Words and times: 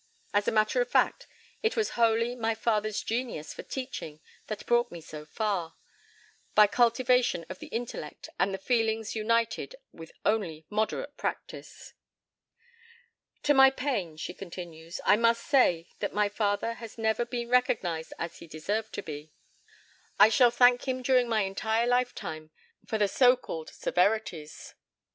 As 0.33 0.47
a 0.47 0.51
matter 0.51 0.81
of 0.81 0.89
fact, 0.89 1.27
it 1.61 1.75
was 1.77 1.89
wholly 1.91 2.33
my 2.35 2.55
father's 2.55 3.03
genius 3.03 3.53
for 3.53 3.61
teaching 3.61 4.19
that 4.47 4.65
brought 4.65 4.91
me 4.91 4.99
so 4.99 5.25
far, 5.27 5.75
by 6.55 6.65
cultivation 6.65 7.45
of 7.49 7.59
the 7.59 7.67
intellect 7.67 8.27
and 8.39 8.51
the 8.51 8.57
feelings 8.57 9.15
united 9.15 9.75
with 9.93 10.11
only 10.25 10.65
moderate 10.71 11.17
practice." 11.17 11.93
"To 13.43 13.53
my 13.53 13.69
pain," 13.69 14.17
she 14.17 14.33
continues, 14.33 14.99
"I 15.05 15.17
must 15.17 15.45
say 15.45 15.87
that 15.99 16.15
my 16.15 16.29
father 16.29 16.73
has 16.73 16.97
never 16.97 17.23
been 17.23 17.49
recognized 17.49 18.11
as 18.17 18.39
he 18.39 18.47
deserved 18.47 18.93
to 18.93 19.03
be. 19.03 19.31
I 20.19 20.29
shall 20.29 20.49
thank 20.49 20.87
him 20.87 21.03
during 21.03 21.29
my 21.29 21.41
entire 21.41 21.85
lifetime 21.85 22.49
for 22.87 22.97
the 22.97 23.07
so 23.07 23.37
called 23.37 23.69
severities. 23.69 24.73